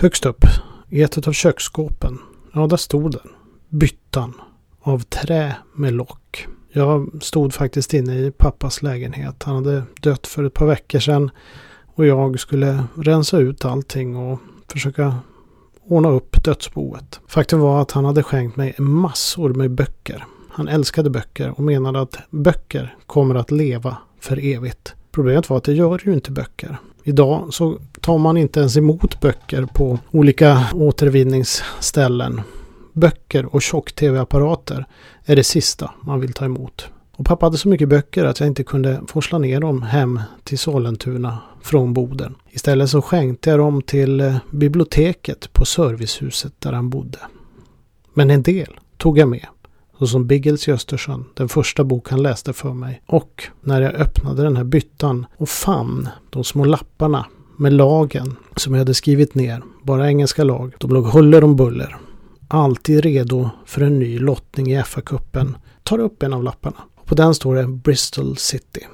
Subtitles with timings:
[0.00, 0.44] Högst upp,
[0.88, 2.18] i ett av köksskåpen,
[2.52, 3.28] ja där stod den.
[3.68, 4.34] Byttan.
[4.80, 6.46] Av trä med lock.
[6.72, 9.42] Jag stod faktiskt inne i pappas lägenhet.
[9.42, 11.30] Han hade dött för ett par veckor sedan.
[11.94, 15.16] Och jag skulle rensa ut allting och försöka
[15.86, 17.20] ordna upp dödsboet.
[17.26, 20.24] Faktum var att han hade skänkt mig massor med böcker.
[20.50, 24.94] Han älskade böcker och menade att böcker kommer att leva för evigt.
[25.10, 26.78] Problemet var att det gör ju inte böcker.
[27.04, 32.40] Idag så tar man inte ens emot böcker på olika återvinningsställen.
[32.92, 34.86] Böcker och tjock-tv-apparater
[35.24, 36.88] är det sista man vill ta emot.
[37.16, 40.58] Och pappa hade så mycket böcker att jag inte kunde forsla ner dem hem till
[40.58, 42.34] Sollentuna från Boden.
[42.50, 47.18] Istället så skänkte jag dem till eh, biblioteket på servicehuset där han bodde.
[48.14, 49.46] Men en del tog jag med.
[50.00, 53.02] Såsom Biggles i Östersjön, den första bok han läste för mig.
[53.06, 58.74] Och när jag öppnade den här byttan och fann de små lapparna med lagen som
[58.74, 60.74] jag hade skrivit ner, bara engelska lag.
[60.78, 61.96] De låg huller om buller.
[62.48, 65.54] Alltid redo för en ny lottning i FA-cupen.
[65.82, 66.76] Tar upp en av lapparna.
[66.94, 68.86] Och på den står det Bristol City.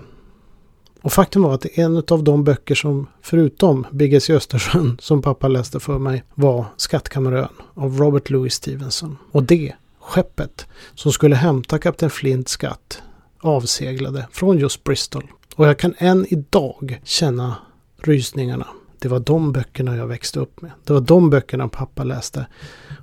[1.02, 5.48] Och faktum var att en av de böcker som, förutom Biggles i Östersjön, som pappa
[5.48, 9.16] läste för mig, var Skattkammarön av Robert Louis Stevenson.
[9.32, 9.72] Och det
[10.06, 13.02] skeppet som skulle hämta kapten Flints skatt
[13.40, 15.24] avseglade från just Bristol.
[15.56, 17.56] Och jag kan än idag känna
[17.96, 18.66] rysningarna.
[18.98, 20.70] Det var de böckerna jag växte upp med.
[20.84, 22.46] Det var de böckerna pappa läste.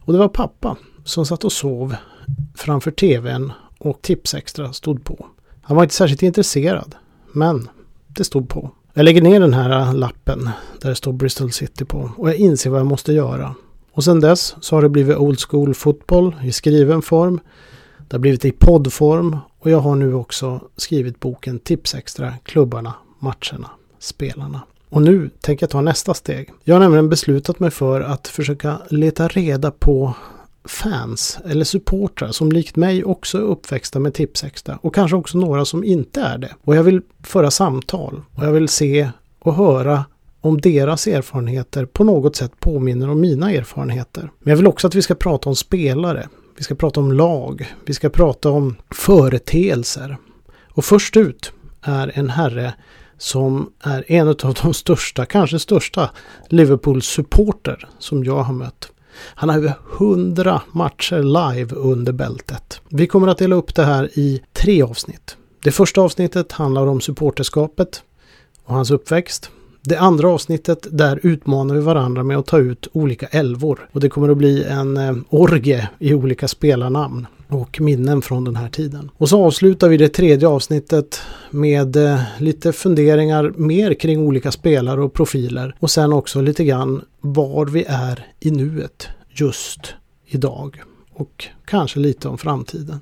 [0.05, 1.95] Och det var pappa som satt och sov
[2.55, 5.25] framför tvn och Tipsextra stod på.
[5.61, 6.95] Han var inte särskilt intresserad,
[7.31, 7.69] men
[8.07, 8.71] det stod på.
[8.93, 10.49] Jag lägger ner den här lappen
[10.81, 13.55] där det står Bristol City på och jag inser vad jag måste göra.
[13.93, 17.39] Och sedan dess så har det blivit Old School Fotboll i skriven form.
[18.07, 23.69] Det har blivit i poddform och jag har nu också skrivit boken Tipsextra, klubbarna, matcherna,
[23.99, 24.61] spelarna.
[24.89, 26.49] Och nu tänker jag ta nästa steg.
[26.63, 30.13] Jag har nämligen beslutat mig för att försöka leta reda på
[30.65, 35.65] fans eller supportrar som likt mig också är uppväxta med Tipsextra och kanske också några
[35.65, 36.55] som inte är det.
[36.63, 40.05] Och jag vill föra samtal och jag vill se och höra
[40.43, 44.31] om deras erfarenheter på något sätt påminner om mina erfarenheter.
[44.39, 46.27] Men jag vill också att vi ska prata om spelare.
[46.57, 47.73] Vi ska prata om lag.
[47.85, 50.17] Vi ska prata om företeelser.
[50.73, 52.73] Och först ut är en herre
[53.17, 56.09] som är en av de största, kanske största
[56.49, 58.91] Liverpool-supporter som jag har mött.
[59.15, 61.23] Han har över 100 matcher
[61.53, 62.81] live under bältet.
[62.89, 65.37] Vi kommer att dela upp det här i tre avsnitt.
[65.63, 68.03] Det första avsnittet handlar om supporterskapet
[68.65, 69.49] och hans uppväxt.
[69.85, 73.89] Det andra avsnittet, där utmanar vi varandra med att ta ut olika älvor.
[73.91, 78.55] Och det kommer att bli en eh, orgie i olika spelarnamn och minnen från den
[78.55, 79.11] här tiden.
[79.17, 85.01] Och så avslutar vi det tredje avsnittet med eh, lite funderingar mer kring olika spelare
[85.01, 85.75] och profiler.
[85.79, 89.93] Och sen också lite grann var vi är i nuet just
[90.25, 90.81] idag.
[91.13, 93.01] Och kanske lite om framtiden.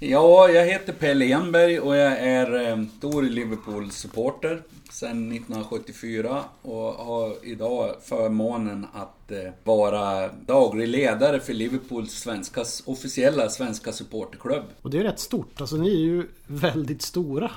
[0.00, 7.34] Ja, jag heter Pelle Enberg och jag är eh, stor Liverpool-supporter sedan 1974 och har
[7.42, 14.64] idag förmånen att eh, vara daglig ledare för Liverpools svenska, officiella svenska supporterklubb.
[14.82, 17.50] Och det är rätt stort, alltså ni är ju väldigt stora.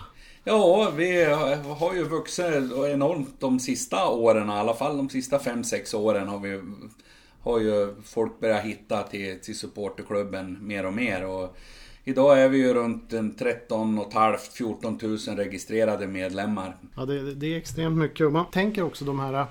[0.43, 1.23] Ja, vi
[1.79, 2.45] har ju vuxit
[2.89, 6.61] enormt de sista åren, i alla fall de sista 5-6 åren har vi
[7.43, 11.25] har ju folk börjat hitta till, till supporterklubben mer och mer.
[11.25, 11.57] Och
[12.03, 16.77] Idag är vi ju runt 13 500 14 000 registrerade medlemmar.
[16.95, 18.25] Ja, det, det är extremt mycket.
[18.25, 19.47] Och man tänker också de här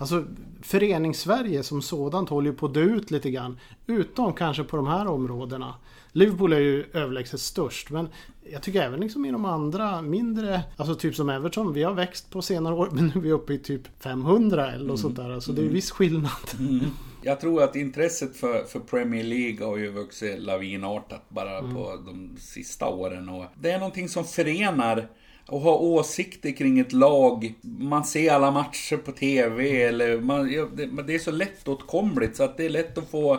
[0.00, 0.24] Alltså
[0.62, 3.58] Föreningssverige som sådant håller ju på att dö ut lite grann.
[3.86, 5.74] Utom kanske på de här områdena.
[6.12, 8.08] Liverpool är ju överlägset störst men
[8.52, 12.30] jag tycker även liksom i de andra mindre, alltså typ som Everton, vi har växt
[12.30, 14.96] på senare år men nu är vi uppe i typ 500 eller mm.
[14.96, 15.30] sånt där.
[15.30, 15.74] Alltså det är mm.
[15.74, 16.30] viss skillnad.
[16.58, 16.80] Mm.
[17.28, 21.74] Jag tror att intresset för, för Premier League har ju vuxit lavinartat bara mm.
[21.74, 23.28] på de sista åren.
[23.28, 25.08] Och det är någonting som förenar
[25.46, 27.54] och ha åsikter kring ett lag.
[27.62, 30.46] Man ser alla matcher på TV eller man,
[30.76, 33.38] det, det, är så lättåtkomligt så att det är lätt att få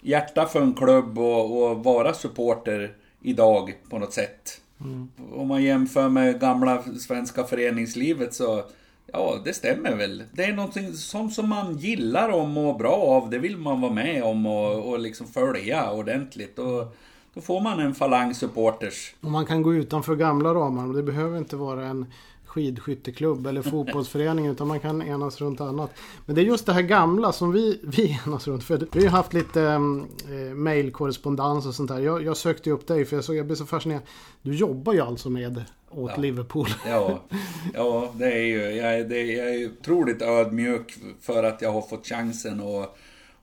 [0.00, 4.60] hjärta för en klubb och, och vara supporter idag på något sätt.
[4.80, 5.08] Mm.
[5.32, 8.64] Om man jämför med gamla svenska föreningslivet så
[9.12, 10.22] Ja, det stämmer väl.
[10.32, 13.30] Det är någonting som, som man gillar och mår bra av.
[13.30, 16.58] Det vill man vara med om och, och liksom följa ordentligt.
[16.58, 16.96] Och
[17.34, 19.14] då får man en falang supporters.
[19.20, 20.94] Och man kan gå utanför gamla ramar.
[20.94, 22.06] Det behöver inte vara en
[22.54, 25.90] skidskytteklubb eller fotbollsförening utan man kan enas runt annat.
[26.26, 28.64] Men det är just det här gamla som vi, vi enas runt.
[28.64, 31.98] För vi har haft lite eh, mailkorrespondens och sånt där.
[31.98, 34.02] Jag, jag sökte upp dig för jag, såg, jag blev så fascinerad.
[34.42, 36.20] Du jobbar ju alltså med åt ja.
[36.22, 36.68] Liverpool.
[36.86, 37.22] Ja,
[37.74, 41.82] ja det är ju, jag, är, det, jag är otroligt ödmjuk för att jag har
[41.82, 42.96] fått chansen att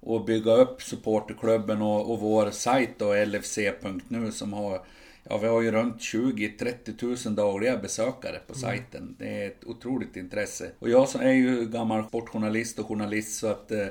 [0.04, 4.82] och bygga upp supporterklubben och, och vår sajt då, LFC.nu som har
[5.24, 8.62] Ja, vi har ju runt 20-30 000 dagliga besökare på mm.
[8.62, 9.16] sajten.
[9.20, 10.72] Det är ett otroligt intresse.
[10.80, 13.88] Och jag är ju gammal sportjournalist och journalist så att eh,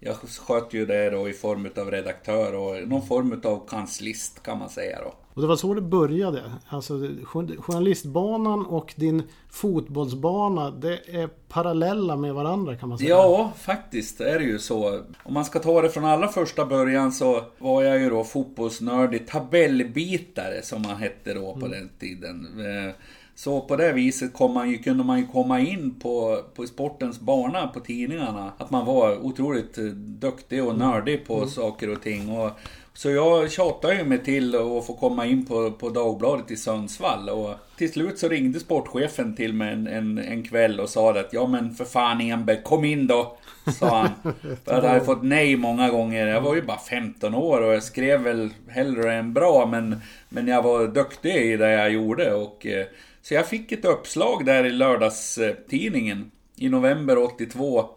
[0.00, 4.58] jag sköter ju det då i form av redaktör och någon form av kanslist kan
[4.58, 5.14] man säga då.
[5.36, 6.42] Och det var så det började.
[6.68, 7.08] Alltså
[7.58, 13.10] journalistbanan och din fotbollsbana, det är parallella med varandra kan man säga.
[13.10, 15.00] Ja, faktiskt är det ju så.
[15.22, 19.26] Om man ska ta det från allra första början så var jag ju då fotbollsnördig
[19.26, 21.70] tabellbitare som man hette då på mm.
[21.70, 22.46] den tiden.
[22.60, 22.94] Eh,
[23.34, 27.20] så på det viset kom man ju, kunde man ju komma in på, på sportens
[27.20, 28.52] bana på tidningarna.
[28.58, 31.48] Att man var otroligt duktig och nördig på mm.
[31.48, 32.30] saker och ting.
[32.30, 32.50] Och,
[32.96, 37.28] så jag tjatade ju mig till att få komma in på, på Dagbladet i Sundsvall.
[37.28, 41.32] Och till slut så ringde sportchefen till mig en, en, en kväll och sa att
[41.32, 43.38] ja men för fan Enberg, kom in då.
[43.78, 44.32] Sa han.
[44.64, 46.26] För jag hade fått nej många gånger.
[46.26, 50.48] Jag var ju bara 15 år och jag skrev väl hellre än bra men, men
[50.48, 52.34] jag var duktig i det jag gjorde.
[52.34, 52.86] Och, eh,
[53.22, 57.88] så jag fick ett uppslag där i lördagstidningen i november 82.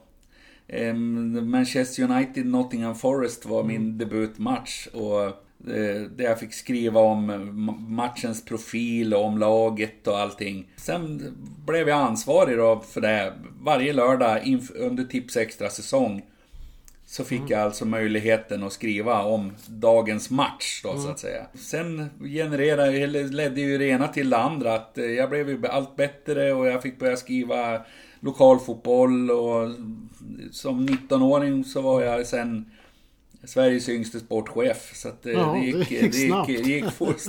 [1.41, 3.97] Manchester United Nottingham Forest var min mm.
[3.97, 4.87] debutmatch.
[4.87, 5.23] Och
[5.67, 10.67] eh, där jag fick skriva om matchens profil och om laget och allting.
[10.75, 11.33] Sen
[11.65, 16.21] blev jag ansvarig då för det varje lördag under Tips Extra säsong.
[17.05, 17.51] Så fick mm.
[17.51, 21.01] jag alltså möjligheten att skriva om dagens match då mm.
[21.03, 21.45] så att säga.
[21.53, 24.73] Sen genererade, eller ledde ju det ena till det andra.
[24.73, 27.81] Att eh, jag blev ju allt bättre och jag fick börja skriva
[28.19, 29.71] lokalfotboll och
[30.51, 32.65] som 19-åring så var jag sen
[33.43, 34.95] Sveriges yngste sportchef.
[34.95, 37.21] Så det, ja, det, gick, det gick, det gick, gick fort,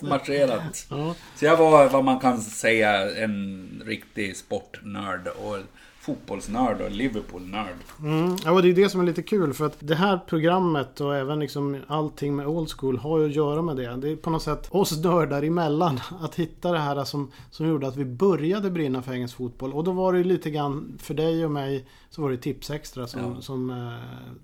[0.00, 0.86] marscherat.
[0.90, 1.14] Ja.
[1.36, 5.28] Så jag var vad man kan säga en riktig sportnörd.
[5.28, 5.58] Och
[6.00, 7.76] fotbollsnörd och Liverpool-nörd.
[8.02, 11.16] Mm, ja, det är det som är lite kul för att det här programmet och
[11.16, 13.96] även liksom allting med Old School har ju att göra med det.
[13.96, 17.88] Det är på något sätt oss nördar emellan att hitta det här som, som gjorde
[17.88, 19.72] att vi började brinna för engelsk fotboll.
[19.72, 22.70] Och då var det ju lite grann för dig och mig så var det Tips
[22.70, 23.40] Extra som, ja.
[23.40, 23.92] som eh,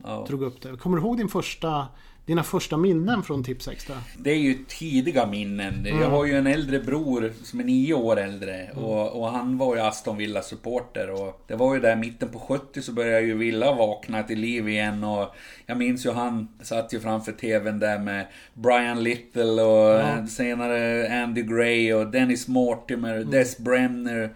[0.05, 0.25] ja.
[0.29, 0.76] drog upp det.
[0.76, 1.87] Kommer du ihåg din första
[2.26, 3.96] dina första minnen från Tips Extra?
[4.19, 5.87] Det är ju tidiga minnen.
[5.87, 6.00] Mm.
[6.00, 8.56] Jag har ju en äldre bror som är nio år äldre.
[8.56, 8.84] Mm.
[8.84, 11.11] Och, och, han var ju Aston Villa-supporter.
[11.11, 14.69] Och det var ju där mitten på 70 så började ju Villa vakna till liv
[14.69, 15.05] igen.
[15.05, 15.34] Och
[15.67, 20.26] jag minns ju han satt ju framför TVn där med Brian Little och mm.
[20.26, 23.31] senare Andy Gray och Dennis Mortimer, mm.
[23.31, 24.31] Des Brenner.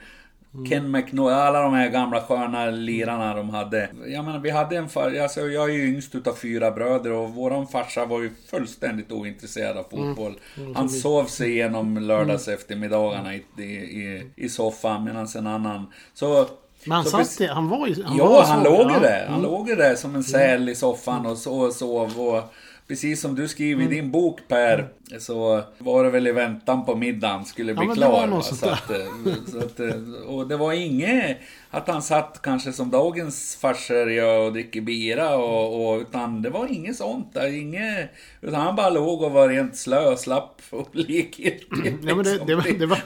[0.55, 0.67] Mm.
[0.67, 3.89] Ken McNoy, alla de här gamla sköna lirarna de hade.
[4.07, 7.35] Jag menar, vi hade en far, alltså jag är ju yngst utav fyra bröder och
[7.35, 10.09] våran farsa var ju fullständigt ointresserad av mm.
[10.09, 10.39] fotboll.
[10.57, 10.75] Mm.
[10.75, 12.59] Han sov sig igenom lördags mm.
[12.59, 15.87] eftermiddagarna i, i, i soffan medan en annan...
[16.15, 16.47] Så
[16.85, 18.03] men han, satt, han var ju...
[18.05, 19.27] Han ja, var han låg ju där.
[19.29, 19.51] Han mm.
[19.51, 22.21] låg ju där som en säl i soffan och sov och sov.
[22.21, 22.43] Och,
[22.91, 23.93] Precis som du skriver mm.
[23.93, 27.95] i din bok Per, så var det väl i väntan på middagen skulle bli ja,
[27.95, 28.41] klar.
[28.41, 31.39] Så att, eh, så att, eh, och det var inget
[31.71, 36.51] att han satt kanske som dagens farsor gör och dricker bira och, och, utan det
[36.51, 37.61] var inget sånt där.
[37.61, 41.85] Inget, utan han bara låg och var rent slö slapp och likgiltig.
[41.85, 42.09] Liksom.
[42.09, 42.99] Ja, men det, det, var, det, var,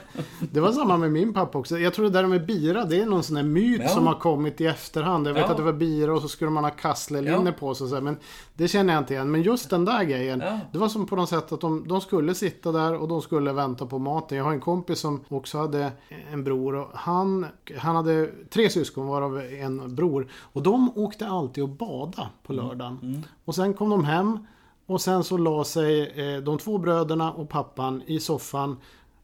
[0.52, 1.78] det var samma med min pappa också.
[1.78, 3.88] Jag tror det där med bira, det är någon sån där myt ja.
[3.88, 5.26] som har kommit i efterhand.
[5.26, 5.50] Jag vet ja.
[5.50, 7.52] att det var bira och så skulle man ha kasslerlinne ja.
[7.58, 8.00] på sig.
[8.00, 8.16] Men
[8.54, 9.30] det känner jag inte igen.
[9.30, 10.42] Men just den där grejen.
[10.72, 13.52] Det var som på något sätt att de, de skulle sitta där och de skulle
[13.52, 14.38] vänta på maten.
[14.38, 15.92] Jag har en kompis som också hade
[16.32, 17.46] en bror och han,
[17.78, 20.28] han hade tre syskon varav en bror.
[20.32, 22.66] Och de åkte alltid och bada på mm.
[22.66, 22.98] lördagen.
[23.02, 23.22] Mm.
[23.44, 24.46] Och sen kom de hem
[24.86, 28.76] och sen så la sig eh, de två bröderna och pappan i soffan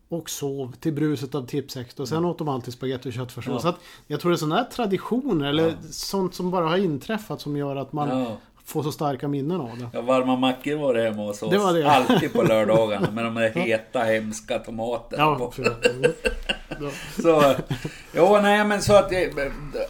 [0.08, 2.00] och sov till bruset av Tipsex.
[2.00, 2.30] Och sen mm.
[2.30, 3.52] åt de alltid spagetti och köttfärssås.
[3.52, 3.60] Ja.
[3.60, 5.74] Så att jag tror det är sådana här traditioner eller ja.
[5.90, 8.36] sånt som bara har inträffat som gör att man ja
[8.70, 9.88] få så starka minnen av det.
[9.92, 11.50] Ja, varma mackor var det hemma hos oss.
[11.50, 11.90] Det var det.
[11.90, 15.52] Alltid på lördagarna med de där heta hemska tomaterna ja,
[17.22, 17.54] så,
[18.16, 19.12] jo, nej men så att,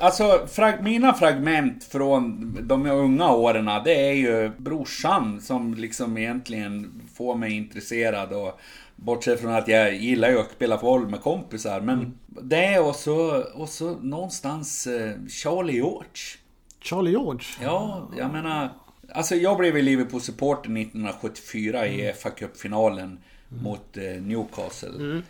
[0.01, 7.03] alltså frag, mina fragment från de unga åren, det är ju brorsan som liksom egentligen
[7.15, 8.61] får mig intresserad och
[9.03, 11.81] Bortsett från att jag gillar ju att spela boll med kompisar.
[11.81, 12.13] Men mm.
[12.43, 16.41] det och så, och så någonstans eh, Charlie George.
[16.81, 17.45] Charlie George?
[17.63, 18.71] Ja, jag menar...
[19.15, 22.01] Alltså jag blev ju Liverpool-supporter 1974 mm.
[22.01, 23.63] i FA Cup-finalen mm.
[23.63, 24.89] mot eh, Newcastle.
[24.89, 25.23] Mm.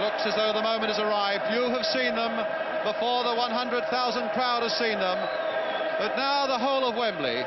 [0.00, 1.44] looks as though the moment has arrived.
[1.54, 2.34] You have seen them
[2.82, 5.18] before the 100,000 crowd has seen them.
[5.98, 7.42] But now the whole of Wembley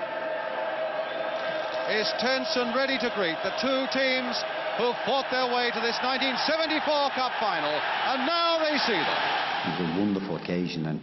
[1.92, 4.36] is tense and ready to greet the two teams
[4.78, 6.84] who fought their way to this 1974
[7.16, 7.76] Cup final,
[8.12, 9.22] and now they see them.
[9.68, 11.00] It was a wonderful occasion, and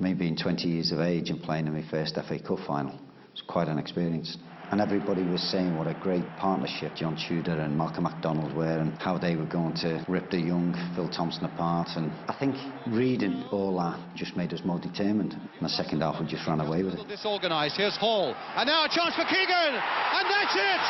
[0.00, 3.32] me being 20 years of age and playing in my first FA Cup final It
[3.32, 4.36] was quite an experience.
[4.72, 9.00] And everybody was saying what a great partnership John Tudor and Malcolm MacDonald were and
[9.00, 11.88] how they were going to rip the young Phil Thompson apart.
[11.94, 12.56] And I think
[12.88, 15.34] reading all that just made us more determined.
[15.34, 17.06] In the second half, we just ran away with it.
[17.06, 17.76] Disorganised.
[17.76, 18.34] Here's Hall.
[18.56, 19.72] And now a chance for Keegan.
[19.78, 20.84] And that's it.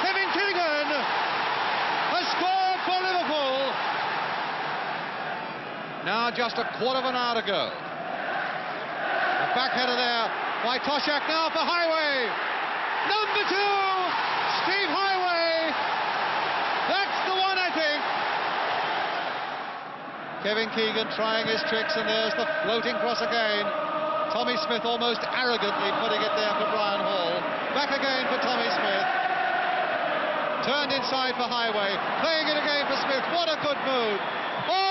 [0.00, 0.88] Kevin Keegan
[2.16, 3.60] has scored for Liverpool.
[6.08, 7.87] Now just a quarter of an hour to go.
[9.56, 10.26] Backheader there
[10.64, 12.28] by Toshak now for Highway.
[13.08, 13.76] Number two,
[14.64, 15.72] Steve Highway.
[16.90, 18.00] That's the one, I think.
[20.44, 23.64] Kevin Keegan trying his tricks, and there's the floating cross again.
[24.32, 27.32] Tommy Smith almost arrogantly putting it there for Brian Hall.
[27.72, 29.06] Back again for Tommy Smith.
[30.68, 31.96] Turned inside for Highway.
[32.20, 33.24] Playing it again for Smith.
[33.32, 34.18] What a good move.
[34.68, 34.87] Oh,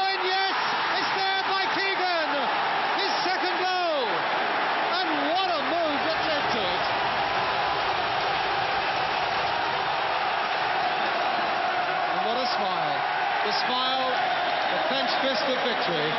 [14.87, 16.11] French fist of victory.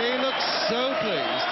[0.00, 1.48] He looks so pleased.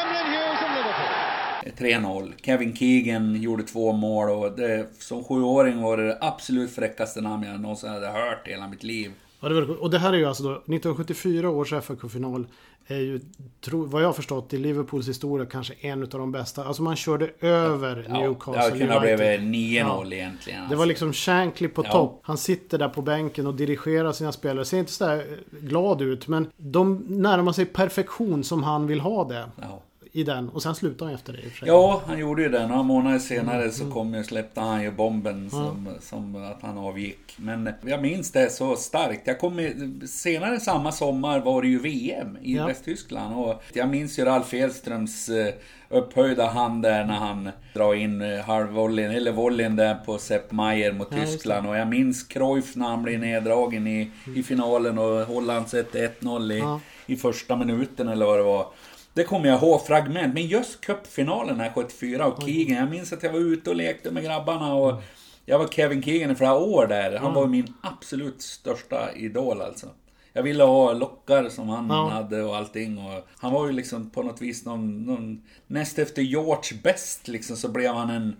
[0.00, 1.30] Emlyn Hughes of Liverpool.
[1.76, 2.32] 3-0.
[2.42, 7.44] Kevin Keegan gjorde två mål och det, som sjuåring var det det absolut fräckaste namn
[7.44, 9.12] jag någonsin hade hört i hela mitt liv.
[9.40, 12.46] Ja, det var, och det här är ju alltså då 1974 års fa final
[12.86, 13.20] är ju,
[13.60, 16.64] tro, vad jag har förstått, i Liverpools historia kanske en av de bästa.
[16.64, 19.40] Alltså man körde över Ja, Newcastle det hade kunnat bli United.
[19.40, 20.58] 9-0 egentligen.
[20.58, 20.78] Det alltså.
[20.78, 21.92] var liksom Shankly på Ja.
[21.92, 22.20] topp.
[22.22, 24.64] Han sitter där på bänken och dirigerar sina spelare.
[24.64, 29.44] Ser inte sådär glad ut, men de närmar sig perfektion som han vill ha det.
[29.60, 29.82] Ja.
[30.12, 30.48] I den.
[30.48, 31.68] Och sen slutar han efter det i och för sig.
[31.68, 32.66] Ja, han gjorde ju det.
[32.66, 36.78] Några månader senare Mm, så kom ju, släppte han ju bomben som, som att han
[36.78, 37.34] avgick.
[37.36, 39.26] Men jag minns det så starkt.
[39.26, 42.66] Jag kom i, senare samma sommar var det ju VM i Ja.
[42.66, 43.34] Västtyskland.
[43.46, 45.54] Och jag minns ju Ralf Edströms eh,
[45.88, 50.92] upphöjda hand där när han drar in eh, halvvolleyn, eller volleyn där på Sepp Maier
[50.92, 51.16] mot Ja.
[51.24, 51.66] Tyskland.
[51.68, 56.52] Och jag minns Cruyff när han blir neddragen i, i finalen och Holland sätter 1-0
[56.52, 56.80] i, Ja.
[57.06, 58.66] i första minuten eller vad det var.
[59.14, 62.76] Det kommer jag ihåg fragment, men just cupfinalen här 74 och Keegan.
[62.76, 65.02] Jag minns att jag var ute och lekte med grabbarna och
[65.44, 67.18] jag var Kevin Keegan i flera år där.
[67.18, 69.86] Han var min absolut största idol alltså.
[70.32, 72.08] Jag ville ha lockar som han Ja.
[72.08, 72.98] hade och allting.
[72.98, 75.42] Och han var ju liksom på något vis någon, någon...
[75.66, 78.36] Näst efter George Best liksom så blev han en...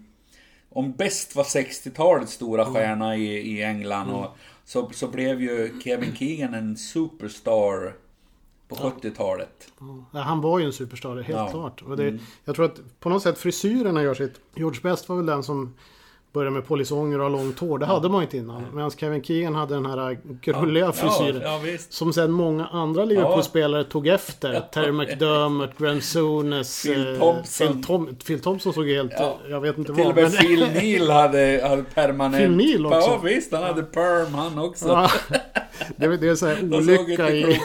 [0.73, 6.17] Om Best var 60-talets stora stjärna i, i England och så, så blev ju Kevin
[6.17, 7.95] Keegan en superstar
[8.71, 9.69] på 70-talet.
[10.13, 11.49] Ja, han var ju en superstar, helt Ja.
[11.51, 11.83] klart.
[11.83, 14.35] Och det, Jag tror att på något sätt frisyrerna gör sitt.
[14.55, 15.75] George Best var väl den som
[16.33, 17.79] började med polisonger och långt hår.
[17.79, 18.65] Det hade man ju inte innan.
[18.75, 21.41] Medan Kevin Keegan hade den här krulliga frisyren.
[21.45, 21.79] Ja, ja.
[21.89, 24.61] Som sen många andra Liverpool-spelare tog efter.
[24.61, 27.73] Terry McDermott, Graham Souness, Phil eh, Thompson.
[27.73, 29.13] Phil, Tom, Phil Thompson såg helt...
[29.19, 29.39] Ja.
[29.49, 30.19] Jag vet inte Till vad.
[30.19, 32.37] och med Phil Neal hade, hade permanent...
[32.39, 32.99] Phil Neal också?
[33.11, 35.09] Ja visst, han hade perm han också.
[35.97, 37.61] Det, är- det är så här olycka i,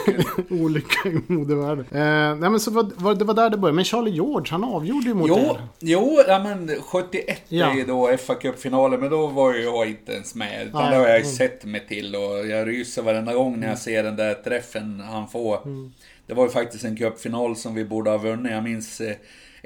[0.50, 1.84] olycka i modevärlden.
[1.90, 3.76] Eh, nej men så var, var, det var där det började.
[3.76, 5.60] Men Charlie George, han avgjorde ju mot Jo, er.
[5.80, 7.66] jo, ja men 71 Ja.
[7.80, 10.66] är då fa Cup-finalen, men då var ju jag inte ens med.
[10.66, 11.36] Utan det har jag ju Mm.
[11.36, 15.28] sett mig till och jag ryser varenda gång när jag ser den där träffen han
[15.28, 15.62] får.
[15.64, 15.92] Mm.
[16.26, 18.52] Det var ju faktiskt en cupfinal som vi borde ha vunnit.
[18.52, 19.00] Jag minns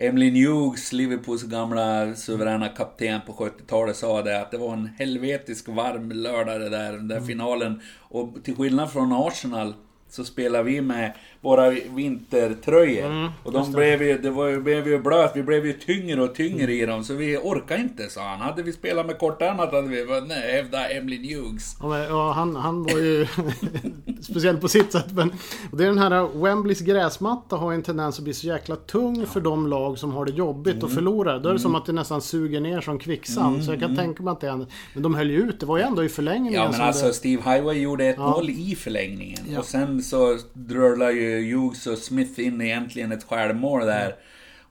[0.03, 5.69] Emily Hughes, Liverpools gamla suveräna kapten på 70-talet, sa det att det var en helvetisk
[5.69, 7.27] varm lördag det där, den där Mm.
[7.29, 7.81] finalen.
[7.99, 9.75] Och till skillnad från Arsenal
[10.09, 13.07] så spelar vi med våra vintertröjor.
[13.07, 16.23] Mm, och de blev ju, det var ju, blev ju blöt, vi blev ju tyngre
[16.23, 18.41] och tyngre i dem så vi orkade inte sa han.
[18.41, 21.77] Hade vi spelat med kortärmat hade vi vunnit, hävdade Emily Hughes.
[21.81, 23.27] Ja, men, ja, han, han var ju
[24.23, 25.13] speciell på sitt sätt.
[25.13, 25.33] Men,
[25.73, 29.41] det är den här Wembleys gräsmatta har en tendens att bli så jäkla tung för
[29.41, 30.85] de lag som har det jobbigt Mm.
[30.85, 31.39] och förlorar.
[31.41, 33.65] Då är det som att det nästan suger ner som kvicksand.
[33.65, 34.67] Så jag kan tänka mig att det är...
[34.95, 35.61] Men de höll ju ut.
[35.61, 37.13] Det var ju ändå i förlängningen Ja men alltså det...
[37.13, 39.39] Steve Highway gjorde 1-0 i förlängningen.
[39.49, 39.59] Ja.
[39.59, 44.15] Och sen så drölar ju Hughes och Smith in egentligen ett självmål där.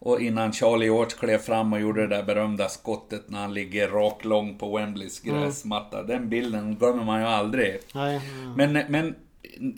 [0.01, 3.87] Och innan Charlie George klev fram och gjorde det där berömda skottet när han ligger
[3.87, 5.41] raklång på Wembleys Mm.
[5.41, 6.03] gräsmatta.
[6.03, 7.79] Den bilden glömmer man ju aldrig.
[7.93, 8.21] Nej,
[8.55, 9.15] Men, men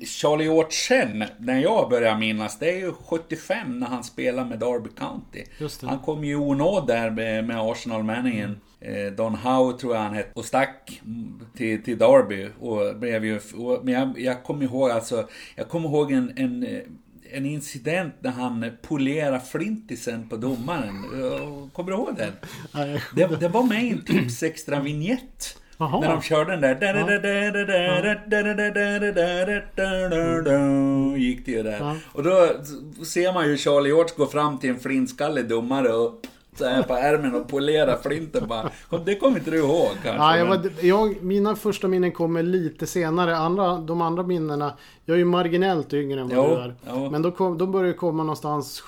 [0.06, 4.90] Charlie Ortsen, när jag börjar minnas, det är ju 75 när han spelar med Derby
[4.98, 5.44] County.
[5.90, 8.50] Han kom ju i onåd där med, med Arsenal-manningen.
[8.52, 8.58] Eh,
[9.18, 10.32] Don Howe tror jag han hette.
[10.34, 11.02] Och stack
[11.56, 12.48] till, till Derby.
[12.60, 16.64] Och blev ju, och, men jag, jag kommer ihåg alltså, jag kommer ihåg en, en
[16.64, 16.82] eh,
[17.34, 21.04] en incident när han polerar flintisen på domaren.
[21.74, 22.32] Kommer du ihåg den?
[23.16, 26.00] Det, det var med i en Tips extra vignett Jaha.
[26.00, 26.76] När de körde den där...
[31.18, 31.80] Gick det ju där.
[31.80, 31.96] Ja.
[32.12, 32.50] Och då
[33.06, 36.94] ser man ju Charlie Hjort gå fram till en flintskallig domare och så här på
[36.94, 38.72] ärmen och polera flinten bara.
[39.06, 40.10] Det kommer inte du ihåg kanske?
[40.10, 43.38] Ja, jag var, jag, mina första minnen kommer lite senare.
[43.38, 44.74] Andra, de andra minnena,
[45.06, 46.76] jag är ju marginellt yngre än vad Jo, du är.
[46.90, 47.10] jo.
[47.12, 48.82] Men då, kom, då började det komma någonstans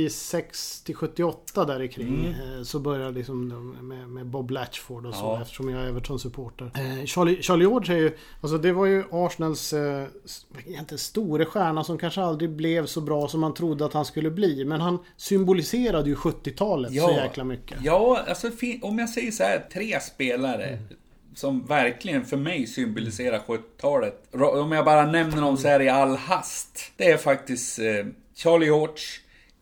[0.00, 2.26] 76 till 78 där kring.
[2.26, 3.48] Eh, Så började liksom
[3.88, 5.34] med, med Bob Latchford och så Mm.
[5.36, 5.42] Ja.
[5.42, 6.70] eftersom jag är Everton-supporter.
[6.74, 11.44] Eh, Charlie, Charlie George är ju, alltså det var ju Arsenals eh, s- egentligen store
[11.44, 14.64] stjärna som kanske aldrig blev så bra som man trodde att han skulle bli.
[14.64, 17.78] Men han symboliserade ju 70-talet så jäkla mycket.
[17.82, 18.50] Ja, alltså
[18.82, 20.82] om jag säger så här, tre spelare Mm.
[21.34, 24.22] som verkligen för mig symboliserar 70-talet.
[24.32, 26.78] Ra- Om jag bara nämner dem så här i all hast.
[26.96, 27.84] Det är faktiskt eh,
[28.34, 28.94] Charlie George,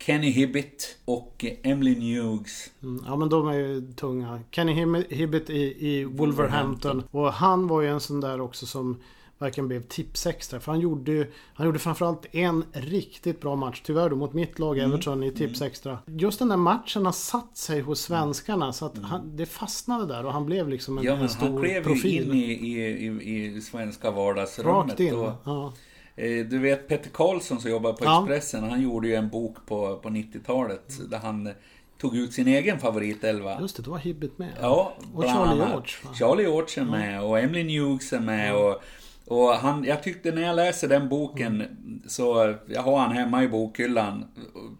[0.00, 2.71] Kenny Hibbit och Emily Hughes.
[2.83, 4.40] Mm, Ja men de är ju tunga.
[4.50, 7.02] Kenny Hibbett i, i Wolverhampton.
[7.11, 8.97] Och han var ju en sån där också som
[9.38, 10.61] verkligen blev tipsextra.
[10.61, 13.81] För han gjorde ju, han gjorde framförallt en riktigt bra match.
[13.85, 14.90] Tyvärr då mot mitt lag Mm.
[14.90, 15.99] Everton i tipsextra.
[16.07, 18.73] Just den där matchen har satt sig hos svenskarna.
[18.73, 21.07] Så att han, det fastnade där och han blev liksom en, Mm.
[21.07, 22.25] Ja, en men stor han klev ju profil.
[22.25, 24.88] in i, i, i, i svenska vardagsrummet.
[24.90, 25.14] Rakt in.
[25.14, 25.73] Och, Ja.
[26.19, 28.21] Eh, du vet Peter Karlsson som jobbar på Ja.
[28.21, 31.53] Expressen, han gjorde ju en bok på, på 90-talet där han eh,
[32.01, 33.61] tog ut sin egen favoritelva.
[33.61, 34.49] Just det, då var Hibbett med.
[34.61, 35.57] Ja, Och Charlie.
[35.57, 36.15] George, va?
[36.15, 38.83] Charlie George är med och Emily Hughes är med och,
[39.27, 41.63] och han, jag tyckte när jag läser den boken
[42.07, 44.25] så, jag har han hemma i bokhyllan.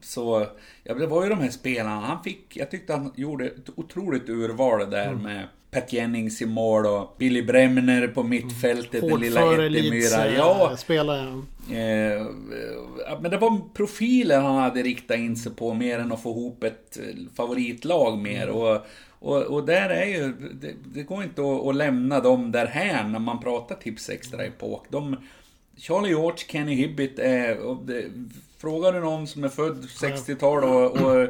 [0.01, 0.47] Så,
[0.83, 4.29] ja, det var ju de här spelarna, han fick, jag tyckte han gjorde ett otroligt
[4.29, 5.23] urval där Mm.
[5.23, 5.47] med
[5.81, 10.27] Pat Jennings i mål och Billy Bremner på mittfältet, den lilla Ettemyra.
[10.27, 11.43] eh, Ja, spelare.
[11.71, 12.27] Eh,
[13.21, 16.65] men det var profiler han hade riktat in sig på mer än att få ihop
[16.65, 18.49] ett eh, favoritlag mer.
[18.49, 18.87] Och,
[19.19, 23.05] och, och där är ju, det, det går inte att, att lämna dem där här
[23.05, 24.87] när man pratar tips extra epok.
[24.89, 25.17] De,
[25.77, 28.05] Charlie George, Kenny Hibbit är, och det,
[28.59, 31.29] frågar du någon som är född 60-tal och, och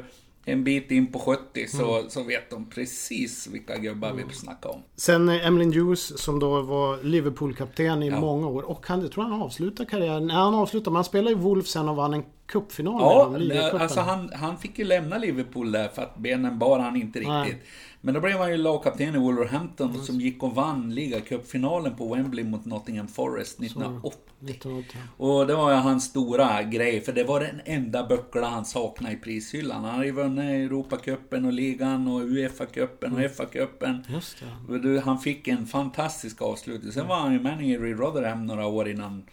[0.53, 4.83] en bit in på 70 så, så vet de precis vilka gubbar vi snackar om.
[4.97, 8.21] Sen eh, Emlyn Hughes som då var Liverpool-kapten i Ja.
[8.21, 8.63] många år.
[8.71, 10.27] Och han, jag tror han avslutade karriären.
[10.27, 10.91] Nej, han avslutade.
[10.91, 14.79] Men han spelade i Wolves sen och vann en cupfinal Ja, alltså han, han fick
[14.79, 17.29] ju lämna Liverpool där för att benen bar han inte riktigt.
[17.29, 17.63] Nej.
[18.01, 22.45] Men då blev han ju lagkapten i Wolverhampton som gick och vann ligacupfinalen på Wembley
[22.45, 24.21] mot Nottingham Forest 1980.
[24.41, 24.99] 1980.
[25.17, 29.15] Och det var ju hans stora grej, för det var den enda buckla han saknade
[29.15, 29.85] i prishyllan.
[29.85, 34.03] Han hade ju vunnit Europacupen och ligan och Uefa-cupen och FA-cupen.
[34.09, 34.73] Det.
[34.73, 36.93] Och du, Han fick en fantastisk avslutning.
[36.93, 39.25] Sen var han ju manager i Rotherham några år innan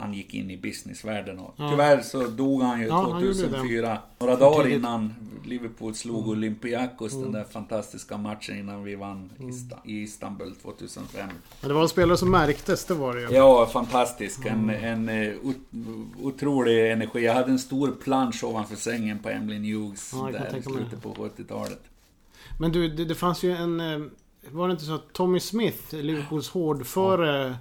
[0.00, 1.38] han gick in i businessvärlden.
[1.38, 3.48] Och Tyvärr så dog han ju Ja, han gjorde det.
[3.48, 3.98] 2004.
[4.18, 9.78] Några dagar innan Liverpool slog Olympiakos den där fantastiska matchen innan vi vann i Ista-
[9.84, 11.28] i Istanbul 2005.
[11.60, 13.28] Men det var en spelare som märktes, det var det ju.
[13.30, 14.46] Ja, fantastisk.
[14.46, 17.24] En, en eh, ot- otrolig energi.
[17.24, 21.14] Jag hade en stor plansch ovanför sängen på Emily Hughes Ja, där i slutet på
[21.14, 21.80] 70-talet.
[22.58, 23.80] Men du, det, det fanns ju en...
[23.80, 23.98] eh,
[24.50, 27.56] Var det inte så att Tommy Smith, Liverpools hårdföre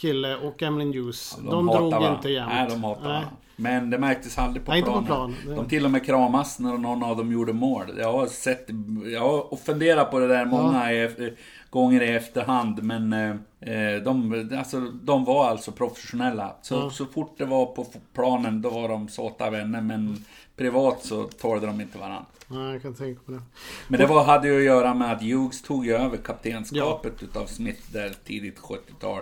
[0.00, 2.14] kille och Emlyn Hughes, de, hatar drog varandra.
[2.16, 2.52] inte jämnt.
[2.52, 3.08] Nej, de hatar Nej.
[3.10, 3.30] varandra.
[3.56, 5.36] Men det märktes aldrig på Nej, inte på planen.
[5.42, 5.56] plan.
[5.56, 7.84] De till och med kramas när någon av dem gjorde mål.
[7.98, 8.66] Jag har sett...
[9.12, 11.34] Jag har funderat på det där många i-
[11.70, 12.82] gånger i efterhand.
[12.82, 16.54] Men eh, de, alltså, de var alltså professionella.
[16.62, 16.90] Så, Ja.
[16.90, 19.80] så fort det var på planen, då var de såta vänner.
[19.80, 20.24] Men
[20.56, 22.24] privat så tålde de inte varandra.
[22.46, 23.40] Nej, jag kan tänka på det.
[23.88, 27.82] Men det var, hade ju att göra med att Hughes tog över kaptenskapet utav Smith
[27.92, 29.20] där tidigt 70-tal.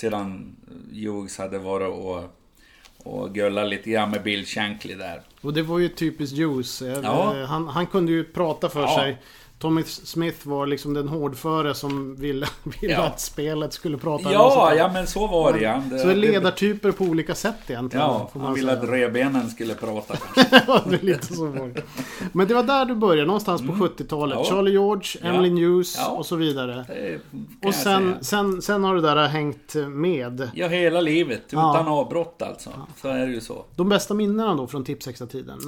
[0.00, 0.56] Sedan
[0.92, 2.24] Hughes hade varit och,
[3.12, 5.22] och gullat lite grann med Bill Shankly där.
[5.40, 6.82] Och det var ju typiskt Hughes.
[6.82, 7.44] Eh, Ja.
[7.48, 8.96] Han, han kunde ju prata för Ja.
[8.96, 9.16] sig.
[9.60, 12.46] Tommy Smith var liksom den hårdföre som ville,
[12.80, 13.02] ville Ja.
[13.02, 14.32] att spelet skulle prata.
[14.32, 15.82] Ja, ja men så var det ja.
[15.90, 18.06] Det- Så är ledartyper på olika sätt egentligen.
[18.06, 18.82] Ja, får han man ville säga.
[18.82, 20.90] att revbenen skulle prata kanske.
[20.90, 21.82] Det lite så var det.
[22.32, 24.34] Men det var där du började, någonstans på 70-talet.
[24.36, 24.44] Mm.
[24.48, 24.54] Ja.
[24.56, 25.28] Charlie George, Ja.
[25.28, 26.08] Emily Hughes Ja.
[26.08, 26.84] och så vidare.
[26.88, 27.20] Det
[27.68, 30.50] Och sen, sen, sen har det där hängt med.
[30.54, 31.42] Ja, hela livet.
[31.48, 32.70] Utan avbrott alltså.
[33.02, 33.64] Så är det ju så.
[33.76, 35.58] De bästa minnena då från Tipsextra-tiden?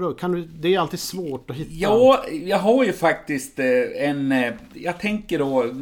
[0.00, 0.14] Du?
[0.14, 0.44] Kan du?
[0.44, 1.70] Det är alltid svårt att hitta.
[1.72, 4.32] Ja, jag har ju faktiskt eh, en...
[4.32, 5.74] eh, Jag tänker då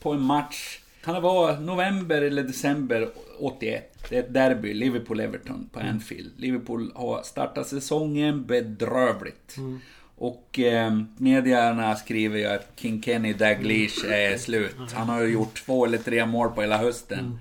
[0.00, 3.94] på en match kan det vara november eller december 81.
[4.08, 6.30] Det är ett derby, Liverpool-Everton på Anfield.
[6.36, 9.56] Liverpool har startat säsongen bedrövligt.
[9.56, 9.80] Mm.
[10.16, 14.76] Och eh, medierna skriver ju att King Kenny Dalglish är slut.
[14.94, 17.38] Han har ju gjort två eller tre mål på hela hösten.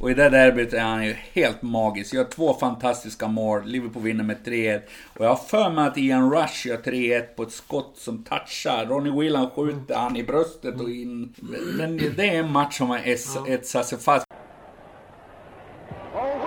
[0.00, 2.14] Och i det derbyt är han ju helt magisk.
[2.14, 3.64] Gör två fantastiska mål.
[3.66, 4.80] Liverpool vinner med 3-1.
[5.18, 8.86] Och jag har för mig att Ian Rush gör 3-1 på ett skott som touchar.
[8.86, 11.34] Ronnie Whelan skjuter han i bröstet och in.
[11.78, 14.26] Men det är en match som har ets- etsat sig fast.
[16.14, 16.40] Oh.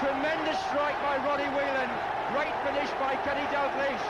[0.00, 2.17] Tremendous strike by Roddy Whelan.
[2.32, 4.04] Great finish by Kenny Dalglish.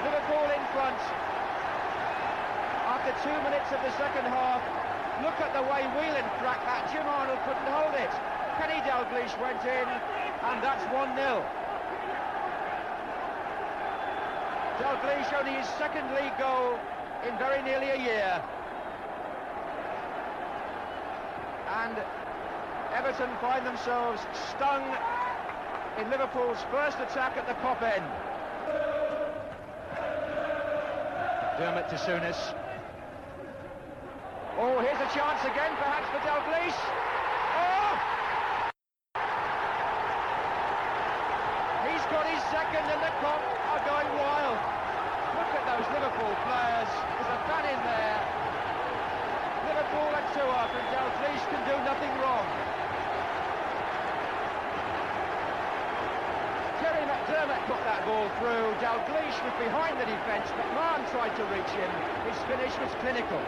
[0.00, 0.96] Liverpool in front.
[2.88, 4.64] After two minutes of the second half,
[5.20, 6.88] look at the way Whelan cracked that.
[6.88, 8.08] Jim Arnold couldn't hold it.
[8.56, 11.44] Kenny Dalglish went in, and that's 1 0.
[14.80, 16.80] Dalglish only his second league goal
[17.28, 18.42] in very nearly a year.
[21.76, 21.96] And
[22.96, 24.82] Everton find themselves stung
[25.98, 28.04] in Liverpool's first attack at the Kop end.
[31.58, 31.96] Dermot to.
[34.58, 36.78] Oh, here's a chance again, perhaps for Dalglish.
[37.56, 37.92] Oh!
[41.88, 44.60] He's got his second and the Kop are going wild.
[45.34, 46.92] Look at those Liverpool players.
[47.16, 48.18] There's a fan in there.
[49.72, 52.46] Liverpool are two up and Dalglish can do nothing wrong.
[56.82, 58.70] Terry McDermott got that ball through.
[58.78, 60.48] Dalglish was behind the defence.
[60.54, 61.90] but McMahon tried to reach him.
[62.30, 63.40] His finish was clinical.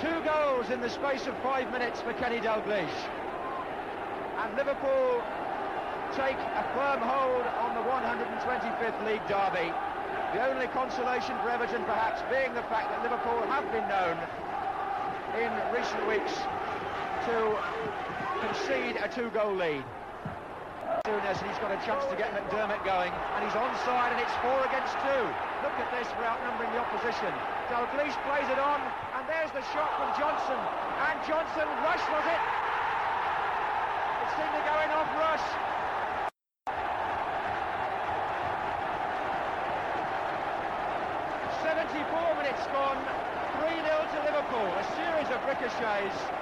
[0.00, 2.96] Two goals in the space of five minutes for Kenny Dalglish.
[4.40, 5.22] And Liverpool
[6.16, 9.72] take a firm hold on the 125th League derby.
[10.34, 14.16] The only consolation for Everton perhaps being the fact that Liverpool have been known
[15.36, 16.32] in recent weeks
[17.28, 17.56] to
[18.40, 19.84] concede a two-goal lead.
[21.02, 24.30] Souness, and he's got a chance to get McDermott going, and he's onside, and it's
[24.38, 25.24] four against two.
[25.66, 27.34] Look at this for outnumbering the opposition.
[27.66, 28.78] Dalglish plays it on,
[29.18, 32.42] and there's the shot from Johnson, and Johnson, Rush was it?
[34.22, 35.46] It seemed to go in off Rush.
[41.66, 41.98] 74
[42.38, 43.02] minutes gone,
[43.58, 46.41] 3-0 to Liverpool, a series of ricochets.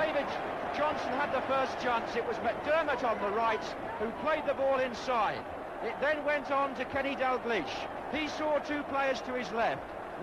[0.00, 0.28] David
[0.78, 2.08] Johnson had the first chance.
[2.16, 3.64] It was McDermott on the right
[4.00, 5.42] who played the ball inside.
[5.84, 7.74] It then went on to Kenny Dalglish.
[8.18, 9.82] He saw two players to his left.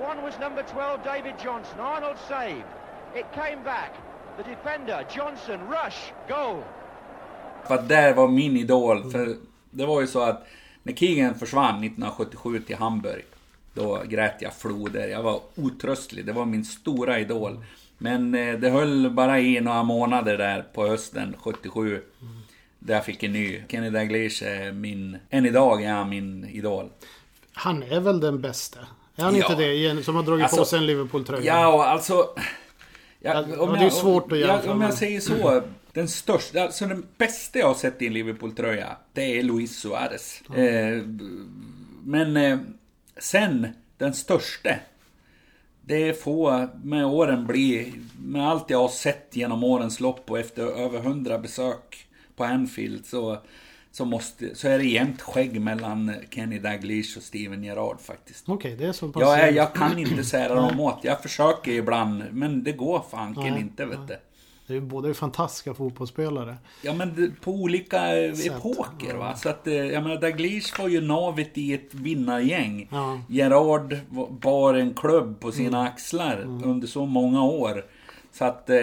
[0.10, 1.80] One was number 12, David Johnson.
[1.80, 2.70] Arnold saved.
[3.16, 3.94] It came back.
[4.38, 6.64] The defender, Johnson, rush, goal.
[7.68, 9.12] För där var min idol.
[9.12, 9.36] För
[9.72, 10.48] det var ju så att
[10.84, 13.26] när Keegan försvann 1977 till Hamburg.
[13.74, 15.08] Då grät jag floder.
[15.08, 16.26] Jag var otröstlig.
[16.26, 17.60] Det var min stora idol.
[17.98, 22.02] Men eh, det höll bara i några månader där på hösten 77.
[22.80, 23.62] Där jag fick en ny.
[23.70, 25.18] Kenny Dalglish är min...
[25.30, 26.90] Än idag är han min idol.
[27.54, 28.80] Han är väl den bästa?
[29.16, 29.52] Är han Ja.
[29.52, 29.56] inte
[29.96, 30.04] det?
[30.04, 31.44] Som har dragit Alltså, på sig en Liverpool-tröja?
[31.46, 32.14] Ja, alltså...
[33.20, 35.62] Ja, Ja, och det är svårt att ja, jämföra, Om jag säger så.
[35.94, 40.42] Den största, alltså den bästa jag har sett i en Liverpool-tröja, det är Luis Suarez.
[40.56, 41.04] Eh,
[42.04, 42.58] men eh,
[43.18, 44.70] sen, den största.
[45.88, 50.64] Det får med åren bli, med allt jag har sett genom årens lopp och efter
[50.64, 53.38] över hundra besök på Anfield så,
[53.92, 58.50] så, måste, så är det jämnt skägg mellan Kenny Dalglish och Steven Gerrard faktiskt.
[58.50, 59.22] Okej, det är så pass...
[59.22, 61.00] Jag, är, jag kan inte sära dem åt.
[61.02, 64.16] Jag försöker ibland, men det går fanken inte vet du.
[64.68, 66.58] Det är båda fantastiska fotbollsspelare.
[66.82, 69.36] Ja men på olika epoker va.
[69.36, 72.88] Så att, eh, jag menar Dalglish var ju navet i ett vinnargäng.
[72.92, 73.22] Ja.
[73.30, 73.98] Gerard
[74.42, 77.86] bar en klubb på sina axlar under så många år.
[78.32, 78.76] Så att, eh,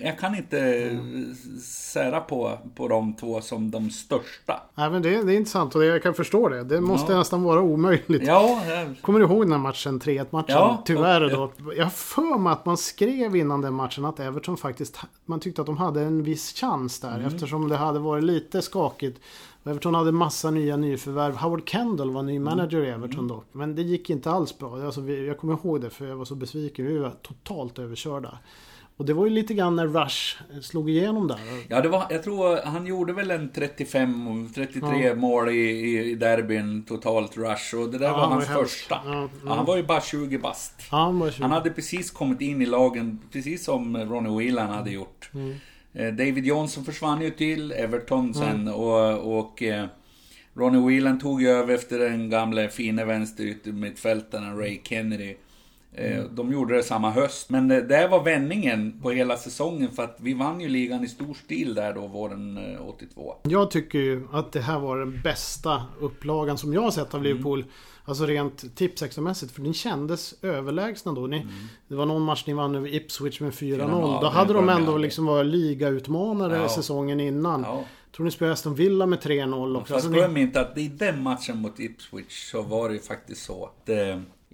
[0.00, 1.34] jag kan inte mm.
[1.62, 4.62] sära på, på de två som de största.
[4.74, 6.64] Nej, men det, det är intressant och jag kan förstå det.
[6.64, 7.18] Det måste Ja.
[7.18, 8.22] nästan vara omöjligt.
[8.26, 10.46] Ja, jag- Kommer du ihåg den här matchen, 3-1 matchen?
[10.56, 11.72] Ja, Tyvärr och- då.
[11.74, 15.60] Jag har för mig att man skrev innan den matchen att Everton faktiskt, man tyckte
[15.60, 17.14] att de hade en viss chans där.
[17.14, 17.26] Mm.
[17.26, 19.20] Eftersom det hade varit lite skakigt.
[19.64, 21.36] Everton hade massa nya nyförvärv.
[21.36, 22.32] Howard Kendall var Mm.
[22.34, 23.44] ny manager i Everton då.
[23.52, 24.84] Men det gick inte alls bra.
[24.86, 26.86] Alltså, jag kommer ihåg det för jag var så besviken.
[26.86, 28.38] Vi var totalt överkörda.
[28.98, 31.38] Och det var ju lite grann när Rush slog igenom där.
[31.68, 36.82] Ja, det var, jag tror han gjorde väl en 35, 33 mål i, i, derbyn
[36.82, 39.00] totalt rush och det där Ja, var han hans var första.
[39.04, 40.74] Ja, Ja, han var ju bara 20 bast.
[40.90, 41.42] Ja, han var 20.
[41.42, 45.30] Han hade precis kommit in i lagen, precis som Ronnie Whelan hade gjort.
[45.34, 45.54] Mm.
[45.92, 49.86] Eh, David Johnson försvann ju till Everton sen och, och eh,
[50.54, 55.34] Ronnie Whelan tog ju över efter den gamla fina vänsteryttermittfältaren Ray Kennedy.
[56.00, 60.02] Eh, De gjorde det samma höst, men det där var vändningen på hela säsongen för
[60.02, 63.34] att vi vann ju ligan i stor stil där då våren eh, 82.
[63.42, 67.20] Jag tycker ju att det här var den bästa upplagan som jag har sett av
[67.20, 67.22] Mm.
[67.32, 67.64] Liverpool.
[68.04, 69.52] Alltså rent tipsextramässigt.
[69.52, 71.26] För den kändes överlägsna då.
[71.26, 71.46] Ni,
[71.88, 73.78] Det var någon match ni vann över Ipswich med 4-0.
[73.90, 76.68] 4-0, då det hade de ändå liksom varit ligautmanare Ja.
[76.68, 77.62] säsongen innan.
[77.62, 77.84] Ja.
[78.16, 79.94] Tror ni spelade Aston Villa med 3-0 också.
[79.94, 83.00] Fast Alltså, glöm ni, inte att i den matchen mot Ipswich så var det ju
[83.00, 83.96] faktiskt så att eh,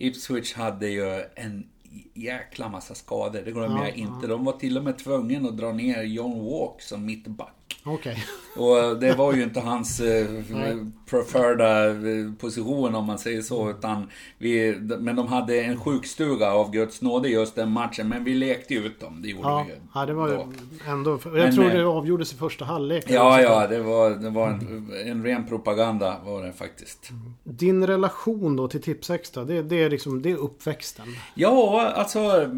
[0.07, 1.67] Ipswich hade ju en
[2.14, 3.43] jäkla massa skador.
[3.45, 4.27] Det glömmer Ja, jag inte.
[4.27, 7.63] De var till och med tvungna att dra ner John Walk som mittback.
[7.87, 8.24] Okej.
[8.57, 10.27] Och det var ju inte hans eh,
[11.11, 13.70] preferda eh, position om man säger så.
[13.70, 18.09] Utan vi, men de hade en sjukstuga av Guds nåde just den matchen.
[18.09, 19.22] Men vi lekte ut dem.
[19.22, 19.79] Det gjorde Ja, vi ju.
[19.94, 20.48] ja, det var ju då.
[20.87, 21.18] ändå...
[21.24, 23.05] Jag Men, tror eh, det avgjordes i första halvlek.
[23.09, 27.11] Ja, ja, det var, det var en, en ren propaganda var det faktiskt.
[27.44, 31.07] Din relation då till Tipsextra, det, det, är liksom, det är uppväxten.
[31.35, 32.50] Ja, alltså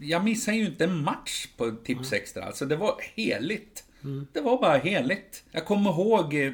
[0.00, 2.44] jag missade ju inte en match på Tips Extra.
[2.44, 3.84] Alltså det var heligt.
[4.32, 5.44] Det var bara heligt.
[5.50, 6.52] Jag kommer ihåg eh,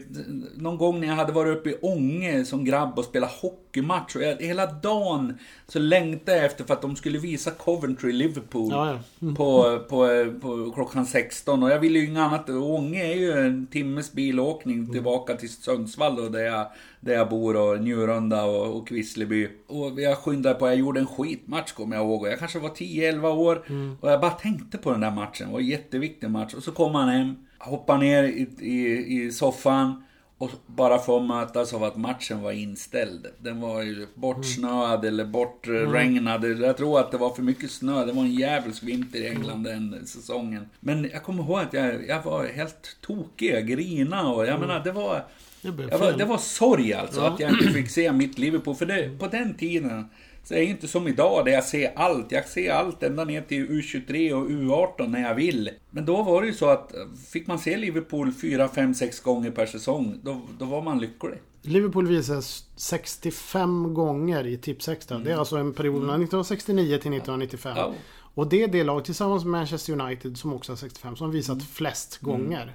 [0.55, 4.17] någon gång när jag hade varit uppe i Ånge som grabb och spelat hockeymatch.
[4.17, 8.71] Och jag, hela dagen så längtade jag efter för att de skulle visa Coventry-Liverpool.
[8.71, 9.35] Ja, ja.
[9.37, 11.63] På, på, på klockan 16.
[11.63, 12.49] Och jag ville ju inget annat.
[12.51, 16.67] Ånge är ju en timmes bilåkning tillbaka till Sundsvall då, där jag,
[17.01, 17.57] där jag bor.
[17.57, 19.49] Och Njurunda och, och Kvissleby.
[19.67, 20.67] Och jag skyndade på.
[20.67, 22.27] Jag gjorde en skitmatch kommer jag ihåg.
[22.29, 23.63] Jag kanske var 10-11 år.
[24.01, 25.47] Och jag bara tänkte på den där matchen.
[25.47, 26.55] Det var en jätteviktig match.
[26.55, 27.35] Och så kom han hem.
[27.59, 30.05] Hoppade ner i, i, i soffan.
[30.41, 33.27] Och bara få mötas av att matchen var inställd.
[33.39, 36.45] Den var ju bortsnöad eller bortregnad.
[36.45, 38.05] Jag tror att det var för mycket snö.
[38.05, 40.69] Det var en djävulsk vinter i England den säsongen.
[40.81, 43.55] Men jag kommer ihåg att jag, jag var helt tokig.
[43.55, 45.25] Jag grinade och jag menar det var...
[45.63, 47.27] Det var, det var sorg alltså Ja.
[47.29, 48.75] att jag inte fick se mitt Liverpool.
[48.75, 50.05] För det, på den tiden
[50.45, 52.33] så är det inte som idag där jag ser allt.
[52.33, 55.71] Jag ser allt ända ner till U23 och U18 när jag vill.
[55.91, 56.93] Men då var det ju så att
[57.33, 61.35] fick man se Liverpool 4, 5, 6 gånger per säsong, då, då var man lycklig.
[61.63, 65.19] Liverpool visades 65 gånger i Tipsextra.
[65.19, 67.73] Det är alltså en period mellan 1969 till 1995.
[67.77, 67.93] Ja.
[68.39, 71.33] Och det är det lag tillsammans med Manchester United som också har 65 som har
[71.33, 71.67] visat Mm.
[71.67, 72.75] flest gånger.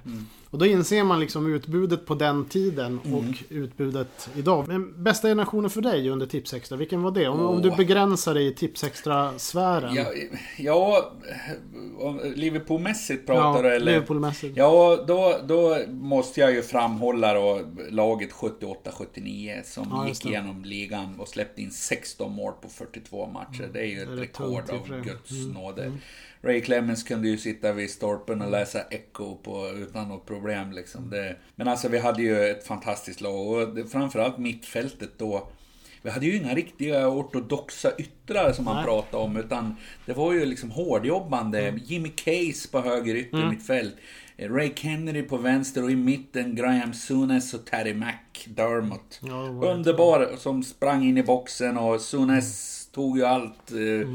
[0.50, 3.14] Och då inser man liksom utbudet på den tiden Mm.
[3.18, 4.68] och utbudet idag.
[4.68, 7.28] Men bästa generationen för dig under Tipsextra, vilken var det?
[7.28, 9.94] Om, om du begränsar dig i Tipsextra-sfären.
[9.94, 10.04] Ja,
[10.58, 11.12] ja
[12.34, 13.92] Liverpool-mässigt pratar du Ja, eller?
[13.92, 14.56] Liverpool-mässigt.
[14.56, 21.20] Ja, då, då måste jag ju framhålla då laget 78-79 som Ja, gick igenom ligan
[21.20, 23.68] och släppte in 16 mål på 42 matcher.
[23.72, 25.18] Det är ju ett rekord av siffror.
[25.54, 25.92] Guds Mm.
[25.92, 25.98] nåde.
[26.42, 31.10] Ray Clemens kunde ju sitta vid stolpen och läsa Echo på, utan något problem liksom.
[31.10, 35.48] Det, men alltså vi hade ju ett fantastiskt lag och det, framförallt mittfältet då.
[36.02, 38.84] Vi hade ju inga riktiga ortodoxa yttrar som man Nej.
[38.84, 41.78] pratade om utan det var ju liksom hårdjobbande.
[41.84, 43.94] Jimmy Case på höger ytter mittfält.
[44.36, 49.20] Eh, Ray Kennedy på vänster och i mitten Graham Sunes och Terry McDermott.
[49.22, 53.72] Ja, Underbar som sprang in i boxen och Sunes tog ju allt.
[53.72, 54.08] eh,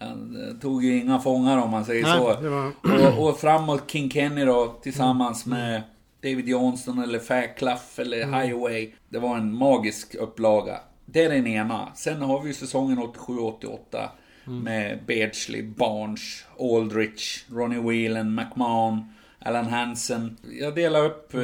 [0.00, 2.24] Han eh, tog ju inga fångar om man säger Nej, så.
[2.24, 5.82] var- Och, och framåt King Kenny då tillsammans med
[6.22, 8.90] David Johnston eller Fairclough eller Highway.
[9.08, 10.80] Det var en magisk upplaga.
[11.06, 11.88] Det är den ena.
[11.94, 14.08] Sen har vi ju säsongen 87-88
[14.44, 20.36] med Beardsley, Barnes, Aldrich, Ronnie Whelan, McMahon, Alan Hansen.
[20.60, 21.40] Jag delar upp eh,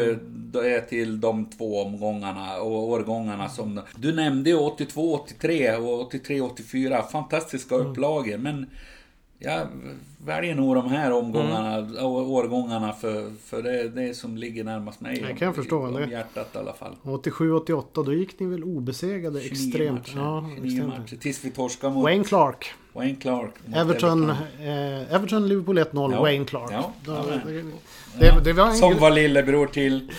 [0.52, 3.80] det till de två omgångarna och årgångarna som...
[3.96, 7.02] Du nämnde ju 82-83 och 83-84.
[7.02, 8.66] Fantastiska upplagor men
[9.38, 9.66] jag
[10.24, 15.00] väljer nog de här omgångarna och årgångarna för, för det är det som ligger närmast
[15.00, 15.24] mig.
[15.28, 16.06] Jag kan om- förstå om det.
[16.10, 16.96] hjärtat i alla fall.
[17.02, 19.92] 87-88, då gick ni väl obesegrade 29 extremt.
[20.14, 20.16] matcher.
[20.18, 20.88] Ja, 29 extremt.
[20.98, 21.16] matcher.
[21.16, 22.66] Tills vi torskade mot Wayne Clark.
[22.94, 23.54] Wayne Clark.
[23.74, 26.20] Everton, eh, Everton Liverpool 1-0, Ja.
[26.20, 26.70] Wayne Clark.
[26.72, 27.62] Ja, det,
[28.18, 30.10] det, det var en, Som var lillebror till...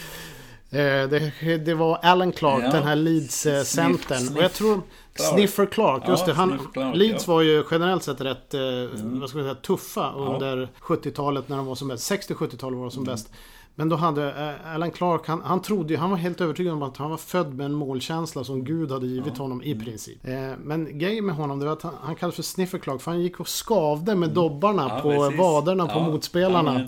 [0.71, 1.31] eh, det,
[1.65, 2.71] det var Alan Clark, Ja.
[2.71, 4.17] den här Leeds-centern.
[4.17, 4.81] Sniff- Och jag tror
[5.13, 5.33] Clark.
[5.33, 6.33] Sniffer Clark, Ja, just det.
[6.33, 7.33] Han, Clark, Leeds ja.
[7.33, 8.61] var ju generellt sett rätt eh,
[9.01, 12.11] vad ska man säga, tuffa under 70-talet när de var som bäst.
[12.11, 13.13] 60-70-talet var de som Mm.
[13.15, 13.29] bäst.
[13.77, 16.83] Men då hade eh, Alan Clark, han, han trodde ju, han var helt övertygad om
[16.83, 20.27] att han var född med en målkänsla som Gud hade givit honom i princip.
[20.27, 23.11] Eh, men grejen med honom det var att han, han kallades för Sniffer Clark för
[23.11, 24.95] han gick och skavde med dobbarna Mm.
[24.95, 25.39] Ja, på precis.
[25.39, 26.79] vaderna på Ja, motspelarna.
[26.79, 26.87] ja,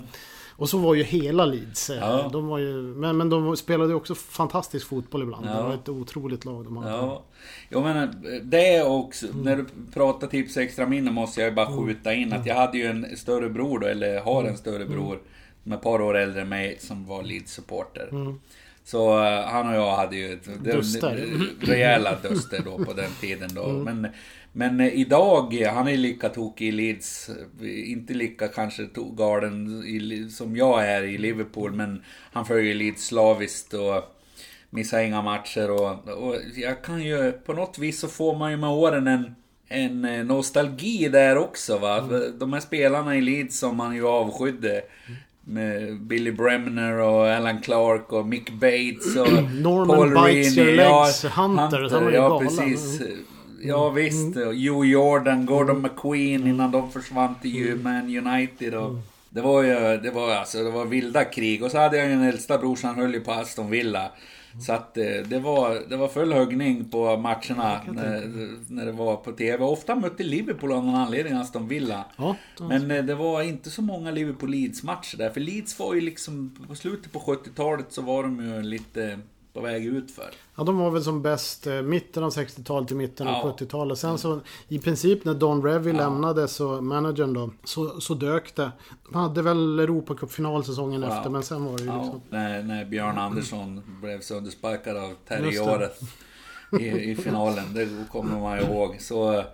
[0.56, 1.90] Och så var ju hela Leeds.
[1.90, 2.28] eh, Ja.
[2.32, 5.46] De var ju, men, men de spelade ju också fantastisk fotboll ibland.
[5.46, 5.50] Ja.
[5.56, 6.90] Det var ett otroligt lag de hade.
[6.90, 7.22] Ja.
[7.70, 8.08] Jo men eh,
[8.42, 12.46] det också, när du pratar tips extra minne måste jag ju bara skjuta in att
[12.46, 15.18] jag hade ju en större bror då, eller har en större bror.
[15.68, 18.08] Som är ett par år äldre än mig, som var Leeds-supporter.
[18.84, 21.26] Så eh, han och jag hade ju ett- Duster.
[21.60, 23.66] rejäla duster då på den tiden då.
[23.84, 24.06] Men,
[24.52, 27.30] men eh, idag, han är lika tokig i Leeds.
[27.84, 31.72] Inte lika kanske galen i, som jag är i Liverpool.
[31.72, 32.02] Men
[32.32, 34.04] han följer Leeds slaviskt och
[34.70, 35.70] missar inga matcher.
[35.70, 39.34] Och, och jag kan ju, på något vis så får man ju med åren en
[39.70, 42.06] en eh, nostalgi där också va.
[42.08, 44.82] För De här spelarna i Leeds som man ju avskydde.
[45.50, 50.58] Med Billy Bremner och Alan Clark och Mick Bates och Norman Paul Bites.
[50.58, 52.48] Your Legs, Hunter, han var ju ja, galen.
[52.48, 53.00] precis.
[53.62, 54.36] Ja visst.
[54.36, 58.74] Och Joe Jordan, Gordon McQueen innan de försvann till Man United.
[58.74, 58.96] Och
[59.30, 61.62] det var ju, det var alltså, det var vilda krig.
[61.62, 64.10] Och så hade jag ju en äldsta bror som höll ju på Aston Villa.
[64.60, 68.28] Så att eh, det var, det var full högning på matcherna när,
[68.72, 69.64] när det var på TV.
[69.64, 72.04] Ofta mötte Liverpool av någon anledning Aston Villa.
[72.16, 75.30] Ja, Men eh, det var inte så många Liverpool-Leeds-matcher där.
[75.30, 79.18] För Leeds var ju liksom, på slutet på 70-talet så var de ju lite
[79.58, 80.30] på väg ut för.
[80.56, 83.42] Ja, de var väl som bäst eh, mitten av 60-talet till mitten Ja.
[83.42, 83.98] av 70-talet.
[83.98, 88.70] Sen så i princip när Don Revy lämnade, så managern då, så, så dök det.
[89.08, 91.16] De hade väl Europacupfinal säsongen Ja.
[91.16, 92.20] efter, men sen var det ju Ja, liksom...
[92.30, 95.58] när, när Björn Andersson blev söndersparkad av Terry.
[95.58, 96.00] Året
[96.80, 97.74] i, i finalen.
[97.74, 98.96] Det kommer man ihåg.
[99.00, 99.44] Så,